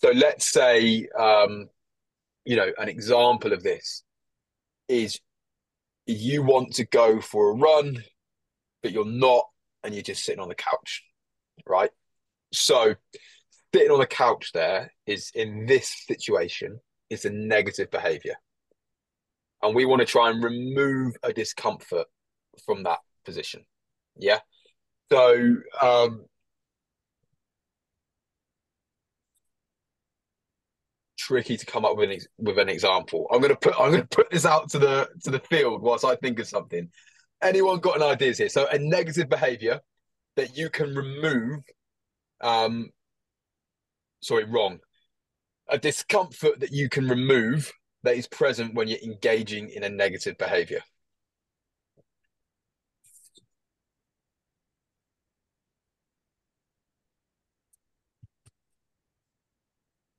So 0.00 0.10
let's 0.10 0.50
say, 0.52 1.08
um, 1.18 1.68
you 2.46 2.56
know, 2.56 2.70
an 2.78 2.88
example 2.88 3.52
of 3.52 3.62
this 3.62 4.02
is 4.88 5.20
you 6.06 6.42
want 6.42 6.72
to 6.74 6.86
go 6.86 7.20
for 7.20 7.50
a 7.50 7.54
run, 7.54 8.02
but 8.82 8.92
you're 8.92 9.04
not, 9.04 9.44
and 9.82 9.92
you're 9.92 10.02
just 10.02 10.24
sitting 10.24 10.40
on 10.40 10.48
the 10.48 10.54
couch, 10.54 11.02
right? 11.66 11.90
So 12.52 12.94
sitting 13.74 13.90
on 13.90 13.98
the 13.98 14.06
couch 14.06 14.52
there 14.54 14.92
is 15.06 15.30
in 15.34 15.66
this 15.66 15.92
situation 16.06 16.78
is 17.10 17.24
a 17.24 17.30
negative 17.30 17.90
behavior. 17.90 18.36
And 19.62 19.74
we 19.74 19.84
want 19.84 20.00
to 20.00 20.06
try 20.06 20.30
and 20.30 20.42
remove 20.42 21.14
a 21.22 21.32
discomfort 21.32 22.06
from 22.64 22.84
that 22.84 23.00
position. 23.24 23.64
Yeah. 24.16 24.38
So 25.10 25.56
um 25.82 26.24
tricky 31.26 31.56
to 31.56 31.66
come 31.66 31.84
up 31.84 31.96
with 31.96 32.10
an 32.10 32.18
with 32.38 32.58
an 32.58 32.68
example. 32.68 33.26
I'm 33.32 33.40
gonna 33.40 33.56
put 33.56 33.74
I'm 33.78 33.90
gonna 33.90 34.06
put 34.06 34.30
this 34.30 34.46
out 34.46 34.70
to 34.70 34.78
the 34.78 35.08
to 35.24 35.30
the 35.30 35.40
field 35.40 35.82
whilst 35.82 36.04
I 36.04 36.16
think 36.16 36.38
of 36.38 36.46
something. 36.46 36.88
Anyone 37.42 37.80
got 37.80 37.96
an 37.96 38.02
ideas 38.02 38.38
here? 38.38 38.48
So 38.48 38.66
a 38.70 38.78
negative 38.78 39.28
behavior 39.28 39.80
that 40.36 40.56
you 40.56 40.70
can 40.70 40.94
remove 40.94 41.60
um 42.40 42.90
sorry, 44.20 44.44
wrong. 44.44 44.78
A 45.68 45.78
discomfort 45.78 46.60
that 46.60 46.72
you 46.72 46.88
can 46.88 47.08
remove 47.08 47.72
that 48.04 48.16
is 48.16 48.28
present 48.28 48.74
when 48.74 48.88
you're 48.88 48.98
engaging 49.00 49.70
in 49.70 49.82
a 49.82 49.88
negative 49.88 50.38
behavior. 50.38 50.80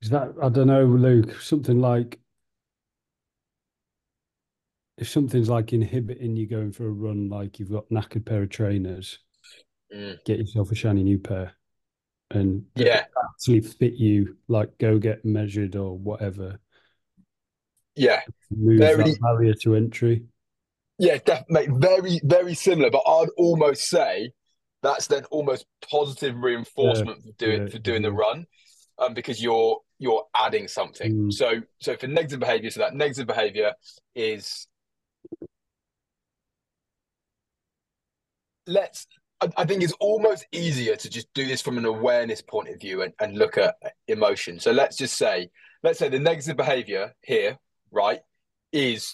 Is 0.08 0.12
that 0.12 0.36
I 0.42 0.48
don't 0.48 0.68
know, 0.68 0.86
Luke, 0.86 1.42
something 1.42 1.82
like 1.82 2.18
if 4.98 5.10
something's 5.10 5.50
like 5.50 5.74
inhibiting 5.74 6.38
you 6.38 6.48
going 6.48 6.72
for 6.72 6.86
a 6.86 6.92
run, 6.92 7.28
like 7.28 7.60
you've 7.60 7.74
got 7.74 7.90
knackered 7.90 8.26
pair 8.26 8.44
of 8.44 8.50
trainers, 8.50 9.20
mm. 9.94 10.16
get 10.24 10.40
yourself 10.40 10.72
a 10.72 10.76
shiny 10.76 11.04
new 11.04 11.20
pair 11.20 11.52
and 12.32 12.64
yeah. 12.76 13.04
actually 13.34 13.60
fit 13.60 13.96
you 13.96 14.38
like 14.48 14.78
go 14.78 14.98
get 14.98 15.26
measured 15.26 15.76
or 15.76 15.98
whatever. 15.98 16.58
Yeah. 17.98 18.22
Move 18.50 18.80
very, 18.80 19.12
that 19.12 19.20
barrier 19.20 19.56
to 19.64 19.76
entry. 19.76 20.24
Yeah 21.00 21.18
definitely 21.26 21.78
very 21.80 22.22
very 22.24 22.56
similar 22.56 22.90
but 22.90 23.04
i'd 23.06 23.30
almost 23.38 23.84
say 23.88 24.32
that's 24.82 25.06
then 25.06 25.26
almost 25.26 25.66
positive 25.92 26.36
reinforcement 26.38 27.20
yeah, 27.24 27.32
for 27.32 27.38
doing 27.38 27.62
yeah, 27.64 27.68
for 27.68 27.78
doing 27.78 28.04
yeah. 28.04 28.10
the 28.10 28.16
run 28.16 28.48
um 29.00 29.14
because 29.14 29.42
you're 29.42 29.80
you're 30.00 30.24
adding 30.40 30.68
something 30.68 31.14
mm. 31.14 31.34
so 31.34 31.62
so 31.80 31.96
for 31.98 32.08
negative 32.08 32.40
behavior 32.40 32.70
so 32.70 32.80
that 32.80 32.96
negative 32.96 33.28
behavior 33.28 33.74
is 34.16 34.68
let's 38.68 39.08
I, 39.56 39.66
think 39.66 39.84
it's 39.84 39.94
almost 40.00 40.48
easier 40.52 40.96
to 40.96 41.10
just 41.10 41.32
do 41.34 41.46
this 41.46 41.62
from 41.62 41.78
an 41.78 41.86
awareness 41.86 42.42
point 42.42 42.70
of 42.70 42.80
view 42.80 43.04
and, 43.04 43.14
and 43.20 43.38
look 43.38 43.58
at 43.58 43.76
emotion. 44.08 44.60
So 44.60 44.72
let's 44.72 44.98
just 44.98 45.16
say, 45.16 45.50
let's 45.84 46.00
say 46.00 46.10
the 46.10 46.20
negative 46.20 46.58
behavior 46.58 47.14
here, 47.22 47.58
right, 47.92 48.22
is 48.72 49.14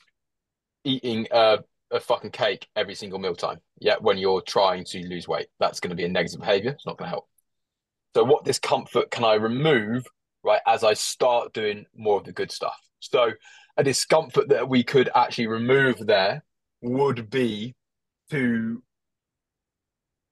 eating 0.85 1.27
a, 1.31 1.59
a 1.91 1.99
fucking 1.99 2.31
cake 2.31 2.67
every 2.75 2.95
single 2.95 3.19
mealtime. 3.19 3.57
Yeah, 3.79 3.95
when 3.99 4.17
you're 4.17 4.41
trying 4.41 4.85
to 4.85 5.05
lose 5.05 5.27
weight, 5.27 5.47
that's 5.59 5.81
going 5.81 5.89
to 5.89 5.95
be 5.95 6.05
a 6.05 6.09
negative 6.09 6.39
behavior. 6.39 6.71
It's 6.71 6.85
not 6.85 6.97
going 6.97 7.07
to 7.07 7.15
help. 7.15 7.27
So, 8.15 8.23
what 8.23 8.45
discomfort 8.45 9.11
can 9.11 9.23
I 9.23 9.35
remove, 9.35 10.05
right, 10.43 10.61
as 10.67 10.83
I 10.83 10.93
start 10.93 11.53
doing 11.53 11.85
more 11.95 12.19
of 12.19 12.25
the 12.25 12.31
good 12.31 12.51
stuff? 12.51 12.77
So, 12.99 13.31
a 13.77 13.83
discomfort 13.83 14.49
that 14.49 14.69
we 14.69 14.83
could 14.83 15.09
actually 15.15 15.47
remove 15.47 16.05
there 16.05 16.43
would 16.81 17.29
be 17.29 17.73
to 18.29 18.83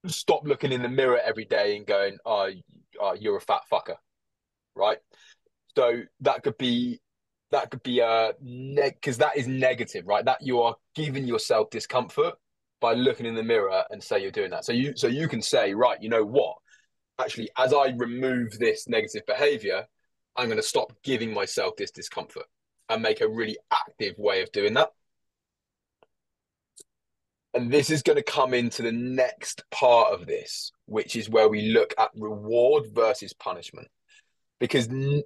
stop 0.07 0.45
looking 0.45 0.71
in 0.71 0.81
the 0.81 0.89
mirror 0.89 1.19
every 1.23 1.45
day 1.45 1.75
and 1.75 1.85
going, 1.85 2.17
"Oh, 2.25 2.49
oh 2.99 3.13
you're 3.13 3.37
a 3.37 3.41
fat 3.41 3.61
fucker," 3.71 3.95
right? 4.75 4.97
So 5.75 6.01
that 6.21 6.43
could 6.43 6.57
be 6.57 6.99
that 7.51 7.69
could 7.69 7.83
be 7.83 7.99
a 7.99 8.33
because 8.41 9.17
that 9.17 9.37
is 9.37 9.47
negative, 9.47 10.07
right? 10.07 10.25
That 10.25 10.41
you 10.41 10.61
are 10.61 10.75
giving 10.95 11.25
yourself 11.25 11.69
discomfort 11.69 12.35
by 12.79 12.93
looking 12.93 13.25
in 13.25 13.35
the 13.35 13.43
mirror 13.43 13.83
and 13.91 14.03
say 14.03 14.21
you're 14.21 14.31
doing 14.31 14.51
that. 14.51 14.65
So 14.65 14.73
you 14.73 14.93
so 14.95 15.07
you 15.07 15.27
can 15.27 15.41
say, 15.41 15.73
right, 15.73 16.01
you 16.01 16.09
know 16.09 16.23
what? 16.25 16.55
Actually, 17.21 17.49
as 17.57 17.73
I 17.73 17.89
remove 17.95 18.57
this 18.57 18.87
negative 18.87 19.25
behavior, 19.25 19.85
I'm 20.35 20.47
going 20.47 20.57
to 20.57 20.63
stop 20.63 20.93
giving 21.03 21.33
myself 21.33 21.75
this 21.77 21.91
discomfort 21.91 22.45
and 22.89 23.01
make 23.01 23.21
a 23.21 23.29
really 23.29 23.57
active 23.71 24.15
way 24.17 24.41
of 24.41 24.51
doing 24.51 24.73
that. 24.73 24.89
And 27.53 27.71
this 27.71 27.89
is 27.89 28.01
going 28.01 28.15
to 28.15 28.23
come 28.23 28.53
into 28.53 28.81
the 28.81 28.91
next 28.91 29.63
part 29.71 30.13
of 30.13 30.25
this, 30.25 30.71
which 30.85 31.15
is 31.15 31.29
where 31.29 31.49
we 31.49 31.69
look 31.69 31.93
at 31.97 32.09
reward 32.15 32.85
versus 32.93 33.33
punishment. 33.33 33.87
Because 34.59 34.87
n- 34.87 35.23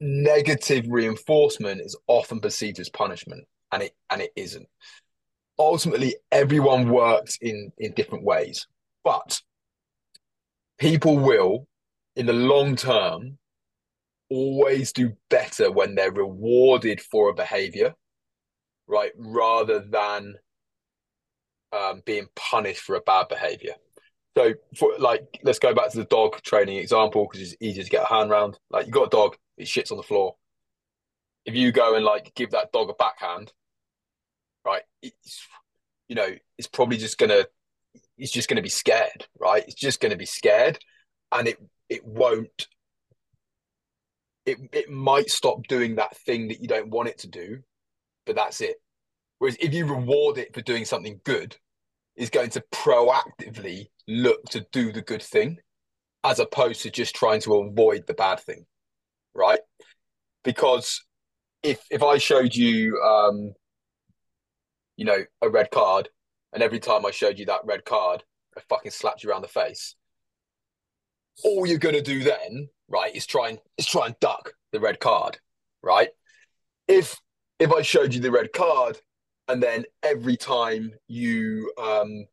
negative 0.00 0.84
reinforcement 0.88 1.80
is 1.80 1.96
often 2.06 2.40
perceived 2.40 2.78
as 2.80 2.90
punishment, 2.90 3.46
and 3.72 3.82
it 3.82 3.92
and 4.10 4.20
it 4.20 4.30
isn't. 4.36 4.68
Ultimately, 5.58 6.16
everyone 6.30 6.90
works 6.90 7.38
in 7.40 7.72
in 7.78 7.92
different 7.92 8.24
ways, 8.24 8.66
but 9.02 9.40
people 10.78 11.18
will, 11.18 11.66
in 12.16 12.26
the 12.26 12.32
long 12.32 12.76
term, 12.76 13.38
always 14.30 14.92
do 14.92 15.12
better 15.30 15.70
when 15.70 15.94
they're 15.94 16.12
rewarded 16.12 17.00
for 17.00 17.30
a 17.30 17.34
behavior, 17.34 17.94
right? 18.86 19.12
Rather 19.16 19.80
than 19.80 20.34
um, 21.72 22.02
being 22.04 22.28
punished 22.34 22.80
for 22.80 22.96
a 22.96 23.00
bad 23.00 23.28
behavior. 23.28 23.74
So, 24.36 24.54
for 24.76 24.92
like, 24.98 25.40
let's 25.42 25.58
go 25.58 25.74
back 25.74 25.90
to 25.90 25.98
the 25.98 26.04
dog 26.04 26.40
training 26.42 26.76
example 26.76 27.26
because 27.26 27.40
it's 27.40 27.60
easier 27.60 27.82
to 27.82 27.90
get 27.90 28.04
a 28.04 28.14
hand 28.14 28.30
round. 28.30 28.58
Like, 28.70 28.86
you 28.86 28.92
got 28.92 29.06
a 29.06 29.10
dog, 29.10 29.36
it 29.56 29.66
shits 29.66 29.90
on 29.90 29.96
the 29.96 30.02
floor. 30.02 30.36
If 31.44 31.54
you 31.54 31.72
go 31.72 31.94
and 31.96 32.04
like 32.04 32.34
give 32.34 32.50
that 32.50 32.72
dog 32.72 32.90
a 32.90 32.94
backhand, 32.94 33.52
right? 34.64 34.82
It's, 35.02 35.46
you 36.08 36.14
know, 36.14 36.28
it's 36.58 36.68
probably 36.68 36.98
just 36.98 37.18
gonna, 37.18 37.46
it's 38.18 38.32
just 38.32 38.48
gonna 38.48 38.62
be 38.62 38.68
scared, 38.68 39.26
right? 39.38 39.64
It's 39.64 39.74
just 39.74 40.00
gonna 40.00 40.16
be 40.16 40.26
scared, 40.26 40.78
and 41.32 41.48
it 41.48 41.58
it 41.88 42.04
won't. 42.04 42.68
It 44.46 44.58
it 44.72 44.90
might 44.90 45.30
stop 45.30 45.66
doing 45.68 45.96
that 45.96 46.16
thing 46.16 46.48
that 46.48 46.60
you 46.60 46.68
don't 46.68 46.90
want 46.90 47.08
it 47.08 47.18
to 47.18 47.28
do, 47.28 47.58
but 48.26 48.36
that's 48.36 48.60
it. 48.60 48.76
Whereas 49.38 49.56
if 49.60 49.72
you 49.72 49.86
reward 49.86 50.38
it 50.38 50.54
for 50.54 50.60
doing 50.60 50.84
something 50.84 51.20
good, 51.24 51.56
is 52.16 52.30
going 52.30 52.50
to 52.50 52.64
proactively 52.72 53.88
look 54.08 54.42
to 54.50 54.66
do 54.72 54.92
the 54.92 55.02
good 55.02 55.22
thing 55.22 55.58
as 56.24 56.40
opposed 56.40 56.82
to 56.82 56.90
just 56.90 57.14
trying 57.14 57.40
to 57.42 57.54
avoid 57.54 58.06
the 58.06 58.14
bad 58.14 58.40
thing. 58.40 58.66
Right? 59.34 59.60
Because 60.42 61.04
if 61.62 61.80
if 61.90 62.02
I 62.02 62.18
showed 62.18 62.54
you 62.54 63.00
um 63.00 63.52
you 64.96 65.04
know 65.04 65.18
a 65.42 65.48
red 65.48 65.70
card 65.70 66.08
and 66.52 66.62
every 66.62 66.80
time 66.80 67.04
I 67.04 67.10
showed 67.10 67.38
you 67.38 67.46
that 67.46 67.64
red 67.64 67.84
card, 67.84 68.24
I 68.56 68.60
fucking 68.68 68.90
slapped 68.90 69.22
you 69.22 69.30
around 69.30 69.42
the 69.42 69.48
face. 69.48 69.94
All 71.44 71.66
you're 71.66 71.78
gonna 71.78 72.02
do 72.02 72.22
then, 72.24 72.68
right, 72.88 73.14
is 73.14 73.26
try 73.26 73.50
and 73.50 73.58
is 73.76 73.86
try 73.86 74.06
and 74.06 74.18
duck 74.20 74.52
the 74.72 74.80
red 74.80 75.00
card, 75.00 75.38
right? 75.82 76.10
If 76.86 77.20
if 77.58 77.72
I 77.72 77.82
showed 77.82 78.14
you 78.14 78.20
the 78.20 78.30
red 78.30 78.52
card 78.52 79.00
and 79.48 79.62
then 79.62 79.84
every 80.02 80.36
time 80.36 80.92
you 81.08 81.72
um, 81.78 82.26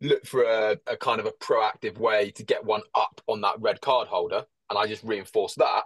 look 0.00 0.26
for 0.26 0.42
a, 0.42 0.76
a, 0.86 0.96
kind 0.96 1.20
of 1.20 1.26
a 1.26 1.32
proactive 1.32 1.96
way 1.96 2.32
to 2.32 2.44
get 2.44 2.64
one 2.64 2.82
up 2.94 3.20
on 3.28 3.40
that 3.42 3.60
red 3.60 3.80
card 3.80 4.08
holder, 4.08 4.44
and 4.68 4.78
I 4.78 4.86
just 4.86 5.04
reinforce 5.04 5.54
that, 5.54 5.84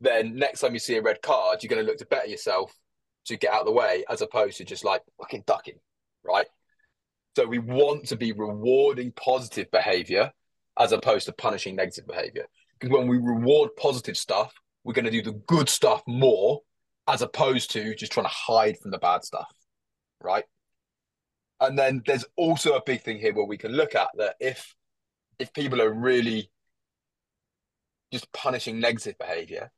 then 0.00 0.34
next 0.34 0.60
time 0.60 0.72
you 0.72 0.78
see 0.78 0.96
a 0.96 1.02
red 1.02 1.20
card, 1.20 1.62
you're 1.62 1.68
going 1.68 1.84
to 1.84 1.86
look 1.86 1.98
to 1.98 2.06
better 2.06 2.26
yourself 2.26 2.74
to 3.26 3.36
get 3.36 3.52
out 3.52 3.60
of 3.60 3.66
the 3.66 3.72
way, 3.72 4.04
as 4.08 4.22
opposed 4.22 4.58
to 4.58 4.64
just 4.64 4.84
like 4.84 5.02
fucking 5.18 5.44
ducking, 5.46 5.78
right? 6.24 6.46
So 7.36 7.46
we 7.46 7.58
want 7.58 8.06
to 8.08 8.16
be 8.16 8.32
rewarding 8.32 9.12
positive 9.12 9.70
behavior 9.70 10.32
as 10.78 10.92
opposed 10.92 11.26
to 11.26 11.32
punishing 11.32 11.76
negative 11.76 12.06
behavior. 12.06 12.46
Because 12.78 12.96
when 12.96 13.08
we 13.08 13.18
reward 13.18 13.70
positive 13.76 14.16
stuff, 14.16 14.52
we're 14.84 14.94
going 14.94 15.04
to 15.04 15.10
do 15.10 15.22
the 15.22 15.38
good 15.46 15.68
stuff 15.68 16.02
more 16.06 16.60
as 17.06 17.22
opposed 17.22 17.70
to 17.72 17.94
just 17.94 18.12
trying 18.12 18.26
to 18.26 18.32
hide 18.32 18.78
from 18.78 18.90
the 18.90 18.98
bad 18.98 19.24
stuff, 19.24 19.52
right? 20.20 20.44
And 21.60 21.78
then 21.78 22.02
there's 22.06 22.24
also 22.36 22.74
a 22.74 22.82
big 22.84 23.02
thing 23.02 23.18
here 23.18 23.34
where 23.34 23.44
we 23.44 23.58
can 23.58 23.72
look 23.72 23.94
at 23.94 24.08
that 24.16 24.36
if 24.40 24.74
if 25.38 25.52
people 25.52 25.80
are 25.80 25.92
really 25.92 26.50
just 28.12 28.30
punishing 28.32 28.78
negative 28.78 29.16
behavior, 29.18 29.70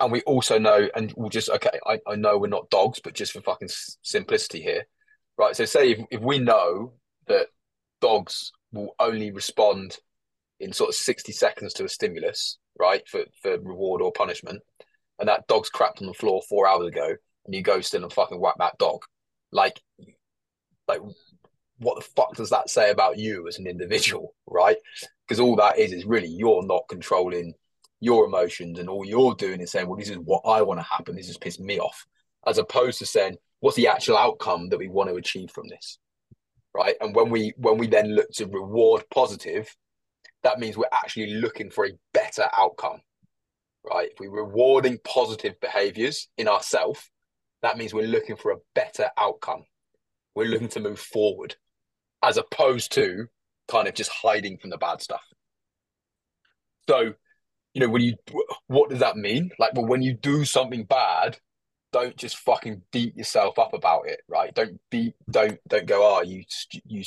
and 0.00 0.10
we 0.10 0.22
also 0.22 0.58
know, 0.58 0.88
and 0.94 1.12
we'll 1.16 1.28
just 1.28 1.50
okay, 1.50 1.78
I, 1.86 2.00
I 2.06 2.16
know 2.16 2.38
we're 2.38 2.48
not 2.48 2.70
dogs, 2.70 3.00
but 3.02 3.14
just 3.14 3.32
for 3.32 3.40
fucking 3.40 3.68
simplicity 4.02 4.62
here, 4.62 4.84
right? 5.38 5.54
So 5.54 5.64
say 5.64 5.92
if, 5.92 5.98
if 6.10 6.20
we 6.20 6.38
know 6.38 6.94
that 7.28 7.46
dogs 8.00 8.52
will 8.72 8.94
only 8.98 9.30
respond 9.30 9.98
in 10.58 10.72
sort 10.72 10.88
of 10.90 10.94
60 10.94 11.32
seconds 11.32 11.72
to 11.74 11.84
a 11.84 11.88
stimulus, 11.88 12.58
right? 12.78 13.06
For 13.08 13.24
for 13.42 13.58
reward 13.60 14.02
or 14.02 14.12
punishment, 14.12 14.62
and 15.18 15.28
that 15.28 15.46
dog's 15.46 15.70
crapped 15.70 16.00
on 16.00 16.06
the 16.06 16.14
floor 16.14 16.42
four 16.48 16.66
hours 16.66 16.88
ago, 16.88 17.14
and 17.46 17.54
you 17.54 17.62
go 17.62 17.80
still 17.80 18.02
and 18.02 18.12
fucking 18.12 18.40
whack 18.40 18.56
that 18.58 18.78
dog. 18.78 19.02
Like 19.52 19.80
like 20.88 21.00
what 21.78 21.96
the 21.96 22.10
fuck 22.16 22.34
does 22.34 22.50
that 22.50 22.68
say 22.68 22.90
about 22.90 23.18
you 23.18 23.48
as 23.48 23.58
an 23.58 23.66
individual, 23.66 24.34
right? 24.46 24.76
Because 25.26 25.40
all 25.40 25.56
that 25.56 25.78
is 25.78 25.92
is 25.92 26.04
really 26.04 26.28
you're 26.28 26.66
not 26.66 26.88
controlling 26.88 27.54
your 28.00 28.24
emotions, 28.24 28.78
and 28.78 28.88
all 28.88 29.04
you're 29.04 29.34
doing 29.34 29.60
is 29.60 29.70
saying, 29.70 29.86
"Well, 29.86 29.98
this 29.98 30.10
is 30.10 30.18
what 30.18 30.42
I 30.44 30.62
want 30.62 30.80
to 30.80 30.84
happen. 30.84 31.16
This 31.16 31.28
has 31.28 31.38
pissed 31.38 31.60
me 31.60 31.78
off," 31.78 32.06
as 32.46 32.58
opposed 32.58 32.98
to 32.98 33.06
saying, 33.06 33.38
"What's 33.60 33.76
the 33.76 33.88
actual 33.88 34.16
outcome 34.16 34.68
that 34.70 34.78
we 34.78 34.88
want 34.88 35.10
to 35.10 35.16
achieve 35.16 35.50
from 35.50 35.68
this?" 35.68 35.98
Right? 36.74 36.96
And 37.00 37.14
when 37.14 37.30
we 37.30 37.54
when 37.56 37.78
we 37.78 37.86
then 37.86 38.14
look 38.14 38.30
to 38.32 38.46
reward 38.46 39.04
positive, 39.10 39.74
that 40.42 40.58
means 40.58 40.76
we're 40.76 40.86
actually 40.92 41.34
looking 41.34 41.70
for 41.70 41.86
a 41.86 41.98
better 42.12 42.48
outcome. 42.56 43.02
Right? 43.84 44.10
If 44.10 44.20
we're 44.20 44.30
rewarding 44.30 44.98
positive 45.04 45.58
behaviors 45.60 46.28
in 46.36 46.48
ourselves, 46.48 47.10
that 47.62 47.78
means 47.78 47.94
we're 47.94 48.06
looking 48.06 48.36
for 48.36 48.52
a 48.52 48.60
better 48.74 49.10
outcome. 49.16 49.64
We're 50.34 50.48
looking 50.48 50.68
to 50.68 50.80
move 50.80 51.00
forward 51.00 51.56
as 52.22 52.36
opposed 52.36 52.92
to 52.92 53.26
kind 53.68 53.88
of 53.88 53.94
just 53.94 54.10
hiding 54.10 54.58
from 54.58 54.70
the 54.70 54.78
bad 54.78 55.00
stuff. 55.00 55.22
So, 56.88 57.14
you 57.74 57.80
know, 57.80 57.88
when 57.88 58.02
you, 58.02 58.14
what 58.66 58.90
does 58.90 59.00
that 59.00 59.16
mean? 59.16 59.50
Like, 59.58 59.74
well, 59.74 59.86
when 59.86 60.02
you 60.02 60.14
do 60.14 60.44
something 60.44 60.84
bad, 60.84 61.38
don't 61.92 62.16
just 62.16 62.36
fucking 62.38 62.82
beat 62.92 63.16
yourself 63.16 63.58
up 63.58 63.72
about 63.72 64.08
it, 64.08 64.20
right? 64.28 64.54
Don't 64.54 64.80
beat, 64.90 65.14
don't, 65.30 65.58
don't 65.68 65.86
go, 65.86 66.00
oh, 66.02 66.22
you, 66.22 66.44
you, 66.84 67.02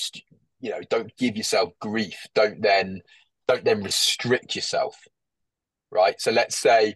you 0.60 0.70
know, 0.72 0.82
don't 0.90 1.16
give 1.18 1.38
yourself 1.38 1.70
grief. 1.80 2.26
Don't 2.36 2.62
then, 2.62 3.02
don't 3.48 3.66
then 3.66 3.84
restrict 3.84 4.56
yourself, 4.56 4.96
right? 5.92 6.20
So 6.20 6.32
let's 6.32 6.58
say, 6.58 6.96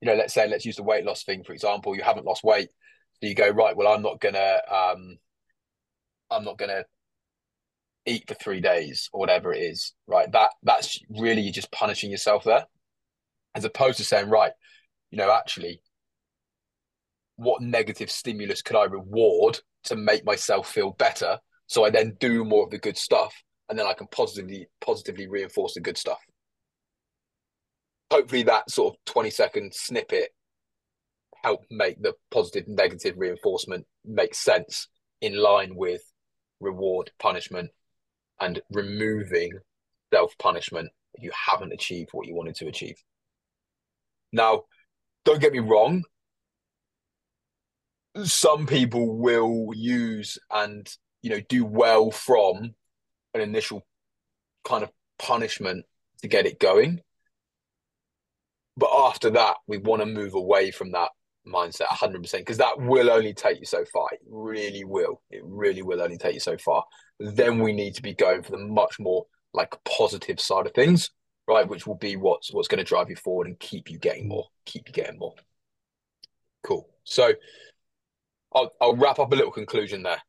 you 0.00 0.06
know, 0.06 0.14
let's 0.14 0.34
say, 0.34 0.48
let's 0.48 0.66
use 0.66 0.76
the 0.76 0.82
weight 0.82 1.04
loss 1.04 1.24
thing, 1.24 1.44
for 1.44 1.52
example, 1.52 1.94
you 1.94 2.02
haven't 2.02 2.26
lost 2.26 2.44
weight. 2.44 2.68
So 3.20 3.28
you 3.28 3.34
go, 3.34 3.48
right, 3.50 3.76
well, 3.76 3.92
I'm 3.92 4.02
not 4.02 4.20
to, 4.34 4.74
um, 4.74 5.18
I'm 6.30 6.44
not 6.44 6.58
to 6.70 6.84
eat 8.04 8.24
for 8.26 8.34
three 8.34 8.60
days 8.60 9.08
or 9.12 9.20
whatever 9.20 9.52
it 9.52 9.60
is, 9.60 9.92
right? 10.06 10.30
That 10.32 10.50
that's 10.62 10.98
really 11.08 11.50
just 11.50 11.70
punishing 11.70 12.10
yourself 12.10 12.44
there, 12.44 12.66
as 13.54 13.64
opposed 13.64 13.98
to 13.98 14.04
saying, 14.04 14.28
right, 14.28 14.52
you 15.10 15.18
know, 15.18 15.30
actually, 15.30 15.82
what 17.36 17.62
negative 17.62 18.10
stimulus 18.10 18.62
could 18.62 18.76
I 18.76 18.84
reward 18.84 19.60
to 19.84 19.96
make 19.96 20.24
myself 20.24 20.70
feel 20.70 20.92
better? 20.92 21.38
So 21.66 21.84
I 21.84 21.90
then 21.90 22.16
do 22.20 22.44
more 22.44 22.64
of 22.64 22.70
the 22.70 22.78
good 22.78 22.96
stuff, 22.96 23.34
and 23.68 23.78
then 23.78 23.86
I 23.86 23.94
can 23.94 24.06
positively 24.08 24.68
positively 24.80 25.26
reinforce 25.28 25.74
the 25.74 25.80
good 25.80 25.98
stuff. 25.98 26.20
Hopefully, 28.10 28.42
that 28.44 28.70
sort 28.70 28.94
of 28.94 29.04
twenty 29.06 29.30
second 29.30 29.74
snippet 29.74 30.30
help 31.42 31.64
make 31.70 32.00
the 32.00 32.14
positive 32.30 32.68
negative 32.68 33.14
reinforcement 33.16 33.86
make 34.04 34.34
sense 34.34 34.88
in 35.20 35.36
line 35.36 35.74
with 35.74 36.02
reward 36.60 37.10
punishment 37.18 37.70
and 38.40 38.60
removing 38.70 39.52
self 40.12 40.36
punishment 40.38 40.90
if 41.14 41.22
you 41.22 41.30
haven't 41.50 41.72
achieved 41.72 42.10
what 42.12 42.26
you 42.26 42.34
wanted 42.34 42.54
to 42.56 42.68
achieve. 42.68 42.96
Now, 44.32 44.62
don't 45.24 45.40
get 45.40 45.52
me 45.52 45.60
wrong, 45.60 46.04
some 48.24 48.66
people 48.66 49.16
will 49.16 49.70
use 49.74 50.38
and 50.50 50.88
you 51.22 51.30
know 51.30 51.40
do 51.48 51.64
well 51.64 52.10
from 52.10 52.74
an 53.34 53.40
initial 53.40 53.86
kind 54.64 54.82
of 54.82 54.90
punishment 55.18 55.86
to 56.20 56.28
get 56.28 56.46
it 56.46 56.60
going. 56.60 57.00
But 58.76 58.90
after 58.92 59.30
that 59.30 59.56
we 59.66 59.78
want 59.78 60.02
to 60.02 60.06
move 60.06 60.34
away 60.34 60.70
from 60.70 60.92
that 60.92 61.10
mindset 61.46 61.86
100% 61.86 62.32
because 62.38 62.58
that 62.58 62.78
will 62.78 63.10
only 63.10 63.34
take 63.34 63.58
you 63.58 63.66
so 63.66 63.84
far. 63.92 64.06
It 64.12 64.20
really 64.28 64.84
will. 64.84 65.20
It 65.30 65.42
really 65.44 65.82
will 65.82 66.00
only 66.00 66.18
take 66.18 66.34
you 66.34 66.40
so 66.40 66.56
far. 66.56 66.84
Then 67.18 67.60
we 67.60 67.72
need 67.72 67.94
to 67.94 68.02
be 68.02 68.14
going 68.14 68.42
for 68.42 68.52
the 68.52 68.58
much 68.58 68.98
more 69.00 69.24
like 69.52 69.74
positive 69.84 70.40
side 70.40 70.66
of 70.66 70.72
things 70.72 71.10
right 71.48 71.68
which 71.68 71.86
will 71.86 71.96
be 71.96 72.16
what's 72.16 72.52
what's 72.52 72.68
going 72.68 72.78
to 72.78 72.84
drive 72.84 73.10
you 73.10 73.16
forward 73.16 73.46
and 73.46 73.58
keep 73.58 73.90
you 73.90 73.98
getting 73.98 74.28
more 74.28 74.46
keep 74.64 74.88
you 74.88 74.92
getting 74.92 75.18
more. 75.18 75.34
Cool. 76.62 76.88
So 77.04 77.32
I'll, 78.54 78.70
I'll 78.80 78.96
wrap 78.96 79.18
up 79.18 79.32
a 79.32 79.36
little 79.36 79.50
conclusion 79.50 80.02
there. 80.02 80.22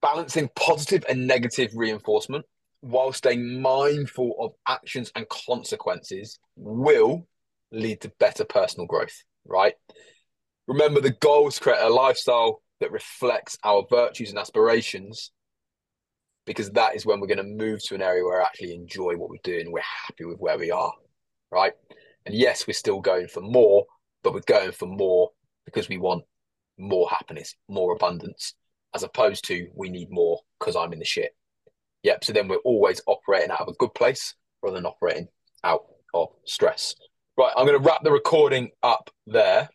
Balancing 0.00 0.48
positive 0.54 1.04
and 1.08 1.26
negative 1.26 1.70
reinforcement 1.74 2.44
while 2.80 3.12
staying 3.12 3.60
mindful 3.60 4.34
of 4.38 4.52
actions 4.68 5.10
and 5.16 5.28
consequences 5.28 6.38
will 6.54 7.26
lead 7.72 8.00
to 8.02 8.12
better 8.20 8.44
personal 8.44 8.86
growth 8.86 9.24
right? 9.48 9.74
Remember, 10.68 11.00
the 11.00 11.10
goal 11.10 11.48
is 11.48 11.54
to 11.54 11.60
create 11.60 11.80
a 11.80 11.88
lifestyle 11.88 12.62
that 12.80 12.92
reflects 12.92 13.58
our 13.64 13.84
virtues 13.90 14.30
and 14.30 14.38
aspirations 14.38 15.32
because 16.48 16.70
that 16.70 16.96
is 16.96 17.04
when 17.04 17.20
we're 17.20 17.26
going 17.26 17.36
to 17.36 17.44
move 17.64 17.84
to 17.84 17.94
an 17.94 18.00
area 18.00 18.24
where 18.24 18.38
we 18.38 18.42
actually 18.42 18.74
enjoy 18.74 19.14
what 19.16 19.28
we're 19.28 19.36
doing. 19.44 19.70
We're 19.70 19.82
happy 20.06 20.24
with 20.24 20.38
where 20.38 20.58
we 20.58 20.70
are, 20.70 20.92
right? 21.52 21.74
And 22.24 22.34
yes, 22.34 22.66
we're 22.66 22.72
still 22.72 23.00
going 23.00 23.28
for 23.28 23.42
more, 23.42 23.84
but 24.24 24.32
we're 24.32 24.40
going 24.40 24.72
for 24.72 24.86
more 24.86 25.30
because 25.66 25.90
we 25.90 25.98
want 25.98 26.24
more 26.78 27.06
happiness, 27.10 27.54
more 27.68 27.92
abundance, 27.92 28.54
as 28.94 29.02
opposed 29.02 29.44
to 29.48 29.68
we 29.74 29.90
need 29.90 30.10
more 30.10 30.40
because 30.58 30.74
I'm 30.74 30.94
in 30.94 30.98
the 30.98 31.04
shit. 31.04 31.36
Yep. 32.02 32.24
So 32.24 32.32
then 32.32 32.48
we're 32.48 32.56
always 32.64 33.02
operating 33.06 33.50
out 33.50 33.60
of 33.60 33.68
a 33.68 33.74
good 33.74 33.92
place 33.92 34.34
rather 34.62 34.76
than 34.76 34.86
operating 34.86 35.28
out 35.64 35.82
of 36.14 36.28
stress. 36.46 36.94
Right, 37.36 37.52
I'm 37.56 37.66
going 37.66 37.78
to 37.78 37.86
wrap 37.86 38.02
the 38.02 38.10
recording 38.10 38.70
up 38.82 39.10
there. 39.26 39.68